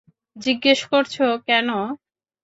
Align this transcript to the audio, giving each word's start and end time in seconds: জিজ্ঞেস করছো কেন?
জিজ্ঞেস 0.35 0.79
করছো 0.91 1.25
কেন? 1.47 1.69